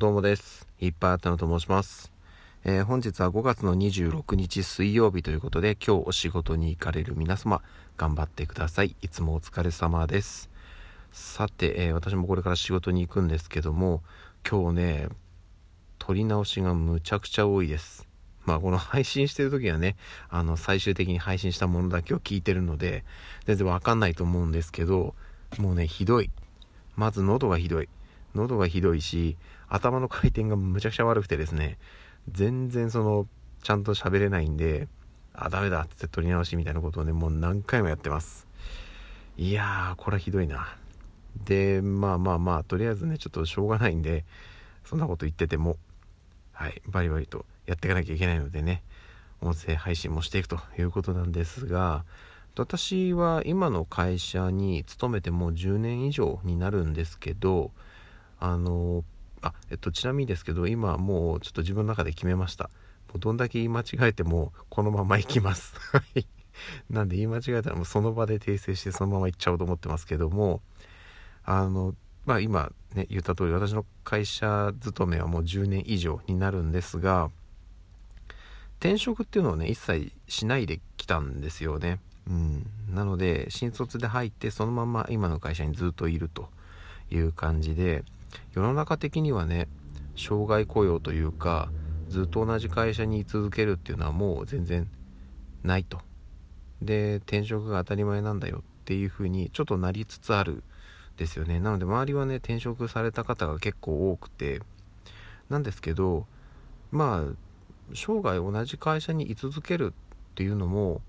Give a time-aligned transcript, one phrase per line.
[0.00, 0.66] どうもです。
[0.80, 2.10] いっぱいあったのと申します。
[2.64, 7.60] えー、本日は5月の26日水曜日ということで、今日お仕事に行かれる皆様、
[7.98, 8.96] 頑張ってください。
[9.02, 10.48] いつもお疲れ様です。
[11.12, 14.02] さて、えー、私もこれから仕事に行くんですけども、
[14.50, 15.08] 今日ね、
[15.98, 18.08] 撮り直しがむちゃくちゃ多いです。
[18.46, 19.96] まあこの配信してる時はね、
[20.30, 23.04] あの最終的に配信したものだけを聞いてるので、
[23.44, 25.14] 全然わかんないと思うんですけど、
[25.58, 26.30] もうね、ひどい。
[26.96, 27.90] まず喉がひどい。
[28.34, 29.36] 喉がひどいし、
[29.70, 31.78] 頭の回転がむちゃくちゃ悪くてですね、
[32.30, 33.26] 全然その、
[33.62, 34.88] ちゃんと喋れないんで、
[35.32, 38.46] あ、ダメだって撮り直しみたいなことをね、もう何回もやってます。
[39.38, 40.76] いやー、これはひどいな。
[41.44, 44.24] で、まあまあまあ、とりあえずね、ちょっとしょうがないんで、
[44.84, 45.76] そんなこと言ってても、
[46.52, 48.82] はい、バリバリとやっていかなきゃいけないのでね、
[49.40, 52.04] 音声配信もしていくということなんですが、
[52.58, 57.70] 私は今の会社に勤めてもう10年以上になるんですけど、
[58.38, 59.04] あの
[59.42, 62.64] あえっとちなみにですけど今もうちょっと自分の中で決めました。
[62.64, 65.74] もうどんだけ言い間違えてもこのまま行きます。
[65.92, 66.26] はい。
[66.90, 70.62] なんで言い間違えたらもうその場で訂正してそのまま行っちゃおうと思ってますけども。
[71.44, 71.94] あの
[72.26, 77.30] まあ今ね言った通り私の会社勤めはもう10年以上になるんですが
[78.78, 81.98] 転職っていうのをね一切しないで来たんですよね。
[82.28, 82.66] うん。
[82.94, 86.48] なので新卒で入ってそのまま今の会社にずっといると
[87.10, 88.04] いう感じで
[88.52, 89.68] 世の中的にはね
[90.16, 91.70] 障害雇用というか
[92.08, 94.88] ずっと同じ会社に居続けるっていうのはもう全然
[95.62, 96.00] ないと。
[96.82, 100.62] で転職が当たり前なんだよっていうふうにちょっとなりつつある
[101.16, 101.60] ですよね。
[101.60, 104.60] なので周りはね転職された方が結構多くて。
[105.50, 106.26] なんですけど
[106.90, 107.34] まあ
[107.92, 109.92] 生涯同じ会社に居続ける
[110.32, 111.02] っていうのも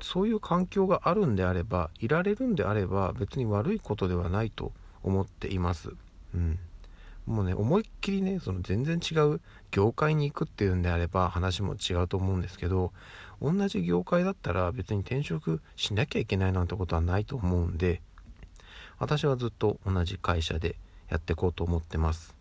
[0.00, 4.72] そういう環境があるんであればいられるんであれば別に悪いことではないと
[5.02, 5.92] 思っています。
[6.34, 6.58] うん。
[7.26, 9.40] もうね、思いっきりね、その全然違う
[9.70, 12.92] 業界に行くっていうんであれば話も違うと思うんですけど、
[13.42, 18.00] 同じ業界だったら別に転職しなきゃいけないなんてことはないと思うんで、
[18.98, 20.76] 私はずっと同じ会社で
[21.10, 22.34] やっていこうと思ってます。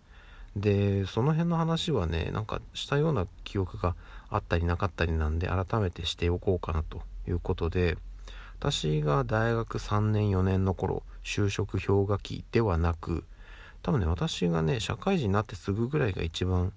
[0.55, 3.95] で、その辺の話はね、なんかしたような記憶が
[4.29, 7.97] あったりなかったりなんで、改めてしておこうかなということで、
[8.59, 13.23] 私が大学3年4年の頃、就職氷河期ではなく、
[13.81, 16.73] 多分ね、私がね、社会人になってすぐぐらいが一番、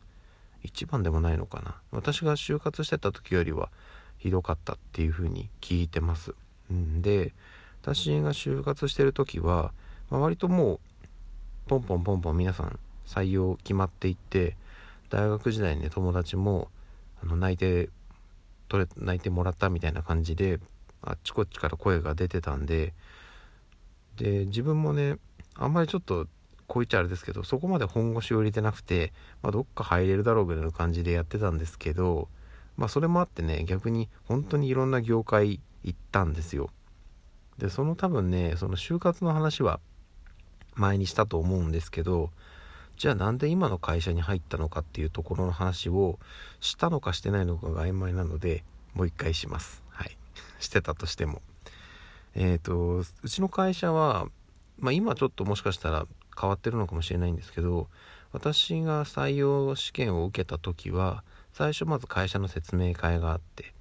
[0.62, 1.76] 一番でもないのかな。
[1.90, 3.70] 私が就活してた時よりは
[4.18, 6.34] ひどかったっていう風に聞いてます。
[6.70, 7.32] うん、で、
[7.82, 9.72] 私が就活してる時は、
[10.10, 10.80] まあ、割ともう、
[11.66, 14.56] ポンポンポンポン皆さん採用決まっていって、
[15.08, 16.68] 大学時代にね、友達も、
[17.22, 17.88] あの、泣いて、
[18.68, 20.60] 取れ、泣いてもらったみたいな感じで、
[21.02, 22.92] あっちこっちから声が出てたんで、
[24.16, 25.16] で、自分もね、
[25.54, 26.26] あんまりちょっと
[26.70, 32.28] こう言っちゃあれですけど、そこまで本腰を入れてなくて、まあ、どっか入れるだろうぐらいの感じでやってたんですけど、
[32.76, 36.70] まあ、それもあってね、逆に本当にいろんな業界行ったんですよ。
[37.58, 39.80] で、その多分ね、その就活の話は
[40.76, 42.30] 前にしたと思うんですけど、
[42.96, 46.20] じゃあなんで今の会社に入ったのかっていうところの話を
[46.60, 48.62] したのかしてないのかが曖昧なので、
[48.94, 49.82] もう一回します。
[49.88, 50.16] はい。
[50.60, 51.42] してたとしても。
[52.36, 54.28] えっ、ー、と、うちの会社は、
[54.78, 56.06] まあ今ちょっともしかしたら
[56.38, 57.88] 変わってるのかもしれないんですけど
[58.32, 63.72] 私が採用試験を受けた時は最初まず会社の説明会があって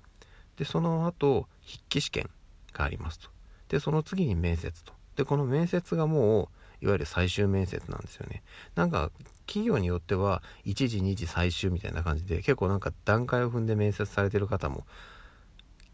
[0.57, 2.29] でその後筆記試験
[2.73, 3.29] がありますと。
[3.69, 4.93] でその次に面接と。
[5.15, 6.49] でこの面接がも
[6.81, 8.43] ういわゆる最終面接なんですよね。
[8.75, 9.11] なんか
[9.45, 14.85] 企業によっては1時2時最終みたいな感じで結構なんか段階を踏んで面接されてる方も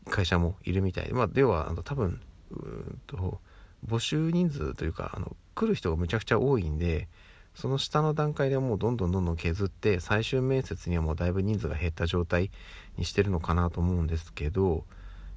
[0.09, 1.13] 会社もいるみたいで。
[1.13, 2.21] まあ要はあの多分
[2.51, 3.39] うんと
[3.85, 7.07] 募集人数というかあの来る人がむちゃくちゃ多いんで
[7.55, 12.51] その下の段階でもうどんどんどんどん削って最終面接にはもうだいぶ人数が減った状態
[12.97, 14.83] にしてるのかなと思うんですけど、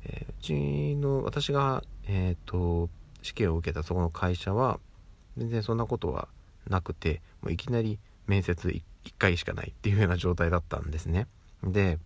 [0.05, 2.91] えー、うちの私が、えーと、
[3.23, 4.81] 試験を受けたそこの会社は
[5.37, 6.27] 全然そんなことは
[6.69, 11.29] なくてもういきなり面接 1, 1回しかないっていうような状態だったんですね。
[11.63, 11.99] で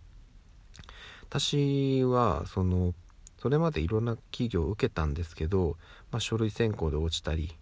[1.23, 2.93] 私はその
[3.43, 5.75] それまでいろんな企業を受けたんですけど、
[6.11, 7.53] まあ、書類選考で落ちたり、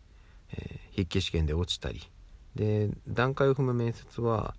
[0.53, 2.01] えー、筆記試験で落ちたり
[2.55, 4.55] で段階を踏む面接は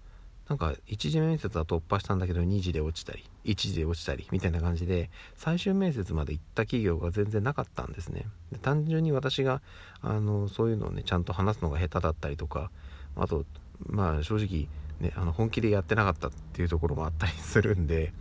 [0.48, 9.62] なんか1次面接は突破したんだけど2次で落ちたり1次で落ちたりみたいな感じで最終面接まで行った企業が全然なかったんですねで単純に私が
[10.00, 12.70] あのそういうのをねちゃんと話すのが下手だったりとか
[13.16, 13.44] あと
[13.86, 14.68] まあ正直
[15.00, 18.12] ねあの本気でやってなかったっていうところもあったりするんで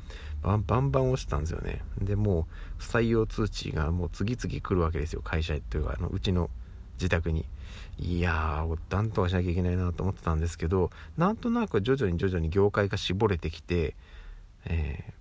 [0.41, 1.81] バンバンバン押したんですよね。
[1.99, 2.45] で、もう
[2.77, 5.21] 不採用通知がもう次々来るわけですよ。
[5.21, 6.49] 会社というか、あのうちの
[7.01, 7.45] 自宅に。
[7.97, 13.95] いやーなんとかしなきゃいけないなと思ってたんですけどなんとなく徐々に徐々に業界が絞れてきて、
[14.65, 15.13] え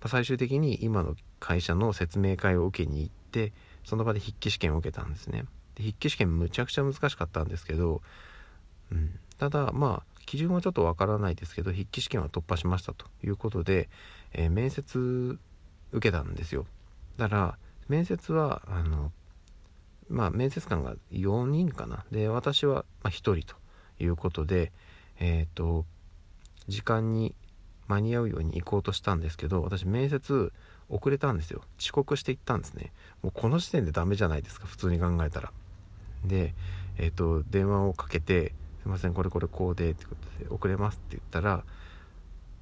[0.00, 3.52] ー、最終的に今の会社の説明会を受けに行って
[3.84, 5.44] その場で筆記試験を受けたんですね。
[5.76, 8.02] で筆記試験むちゃくちゃ難しかったんですけど、
[8.90, 13.88] うん、ただまあ基準はちょっとわからないですけど筆記試験は突破しましたということで、
[14.32, 15.38] えー、面接
[15.92, 16.66] 受けたんですよ。
[17.18, 17.58] だから
[17.88, 19.12] 面接はあの
[20.08, 22.04] まあ面接官が4人かな。
[22.10, 23.56] で私は1人と
[23.98, 24.72] いうことで
[25.18, 25.84] えっ、ー、と
[26.68, 27.34] 時間に
[27.88, 30.52] 間に合うように行こうとしたんですけど私面接
[30.88, 31.62] 遅れたんですよ。
[31.78, 32.92] 遅刻して行ったんですね。
[33.22, 35.52] もうこの時点でダメじゃないですか普通に考えたら。
[36.24, 36.54] で
[36.98, 41.64] えっ、ー、と電話をかけて「すいませんこれこれこうで」ってことで「遅れます」って言ったら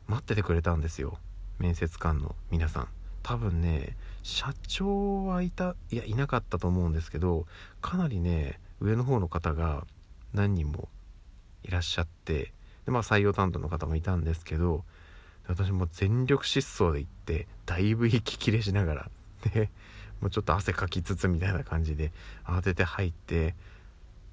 [0.06, 1.18] 待っててくれたんですよ。
[1.58, 2.88] 面接官の皆さん。
[3.22, 7.44] 多分ね社長はいたいやいなかったと思うんですけど
[7.82, 9.86] かなりね上の方の方が
[10.32, 10.88] 何人も
[11.62, 12.52] いらっしゃって
[12.86, 14.82] でまあ採用担当の方もいたんですけど
[15.46, 19.10] 私も全力疾走で行ってだいぶ息切れしながら
[19.52, 19.70] で
[20.22, 22.10] もうちょっと汗かきつつみたいな感じで
[22.44, 23.54] 慌てて入って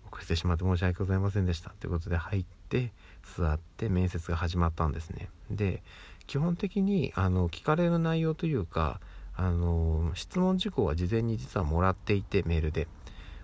[0.09, 2.93] 遅れてしまって申し訳ございませんでしたということで入って
[3.35, 5.29] 座って面接が始まったんですね。
[5.49, 5.83] で
[6.27, 9.01] 基本的にあの聞かれる内容というか
[9.41, 12.88] あの質問事項は事前に実はもらっていてメールで。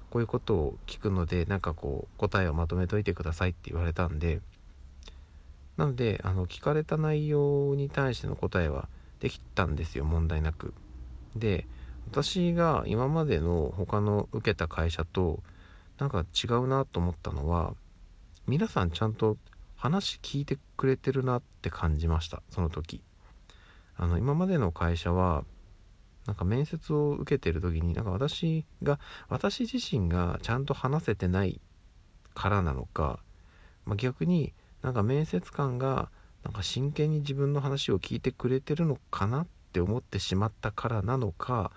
[0.10, 4.42] こういうことを聞くのでなんかこう答えをまとめといてくださいって言われたんで。
[5.76, 8.90] なのであの聞かれた内容に対しての答えは
[9.20, 10.74] できたんですよ問題なく。
[11.36, 11.68] で
[12.10, 15.44] 私が今までの他の受けた会社と
[16.00, 17.76] なんか違うなと思ったのは
[18.48, 19.38] 皆さんちゃんと
[19.76, 23.04] 話聞いてくれてるなって感じましたその時。
[23.98, 25.44] あの今までの会社は
[26.28, 31.62] なんか面接を受けてる時になんか私が私自身がちゃんと話せてない
[32.36, 33.20] からなのか、
[33.86, 34.54] まあ、逆に
[34.84, 36.10] なんか面接官が
[36.44, 41.72] なんか真剣に自分の話を聞いてくれてるのかなって思ってしまったからなのか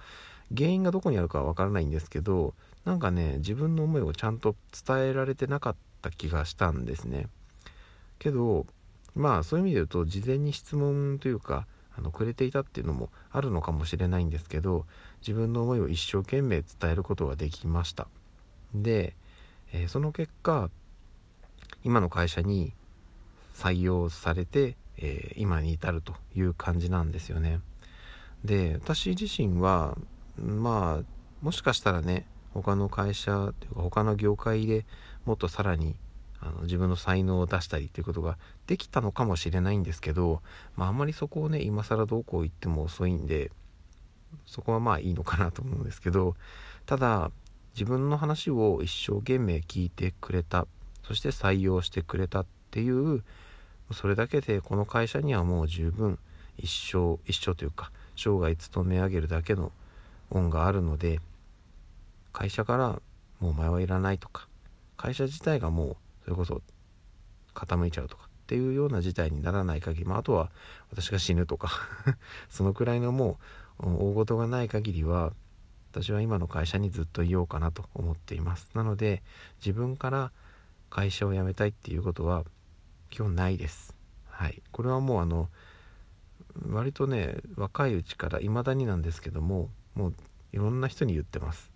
[0.55, 2.55] 原因がどこにあるかはわからないんですけど
[2.85, 4.57] なんかね自分の思いをちゃんと
[4.87, 7.29] 伝えられてなかった気がしたんですね。
[8.19, 8.67] けど
[9.15, 14.87] まあそういう意味で言うと事前に質問というかあのくれていたっていうのもあるのかもしれないんですけど
[15.21, 18.07] 自分の思いを一生懸命伝えることができました。
[18.75, 19.15] で、
[19.73, 20.71] えー、その結果
[21.85, 22.73] 今の会社に
[23.55, 27.61] 採用されて、えー、今に至るという感じなんですよね。
[28.45, 29.97] で私自身は
[30.37, 31.05] まあ
[31.43, 34.87] もしかしたらね他の会社というか他の業界で
[35.25, 35.97] もっとさらに
[36.41, 40.43] あの自分の才能を出したりということができたのかもしれないんですけど、
[40.77, 43.51] まあ、あんまりそこをね今更どうこう言っても遅いんで
[44.47, 46.35] そこはまあいいのかなと思うんですけど
[46.87, 47.31] ただ
[47.75, 50.67] 自分の話を一生懸命聞いてくれた
[51.07, 53.23] そして採用してくれたっていう
[53.93, 56.19] それだけでこの会社にはもう十分
[56.57, 59.73] 一生一生というか生涯勤め上げるだけの
[60.31, 61.21] 恩があるので
[62.33, 62.89] 会社から
[63.41, 64.47] もうお前はいらないとか
[64.97, 65.97] 会社自体がもう
[66.31, 66.63] それこそ
[67.55, 70.53] 傾いちゃうとかっていうような事態にならない限り、まあ、あとは
[70.93, 71.73] 私が死ぬとか
[72.49, 73.41] そのくらいのも
[73.81, 75.33] う大事がない限りは
[75.91, 78.71] 私は今の会社にずっといようかなと思っています。
[78.75, 79.25] なので
[79.59, 80.31] 自分から
[80.89, 82.45] 会社を辞めたいっていうことは
[83.13, 83.97] 今日ないです。
[84.29, 84.63] はい。
[84.71, 85.49] これはもうあの
[86.69, 90.15] 割とね若いうちから未だになんですけどももう
[90.53, 91.70] いろんな人に言ってます。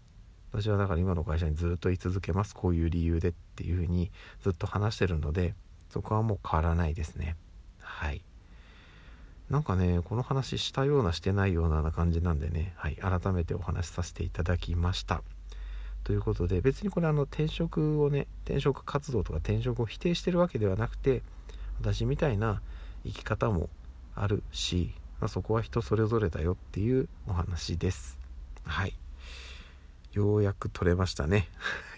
[0.55, 2.55] 私はだから今の会社にずっと居続けます。
[2.55, 5.53] こういう理由でっていうふうにずっと話してるので
[5.91, 7.35] そこはもう変わらないですね。
[7.81, 8.23] はい。
[9.51, 15.23] なんかねこの話したようなしてないような感じなんでね、はい、改めてお話しさせていただきました。
[16.05, 21.23] ということで別にこれあの転職をね転職活動とか転職を否定してるわけではなくて
[21.81, 22.63] 私みたいな
[23.05, 23.71] 生き方も
[24.15, 28.21] あるし、まあ、そこは人それぞれだよっていうお話です。
[28.65, 28.95] はい。
[30.15, 31.49] ようやく取れましたね。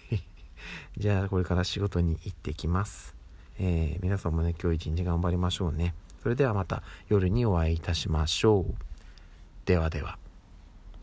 [0.97, 3.15] じゃあこれから仕事に行ってきます、
[3.59, 5.93] えー、皆さんもね今日一日頑張りましょうね。
[6.23, 8.75] それではまた夜にお会いいたしましょう。
[9.65, 10.17] ではでは。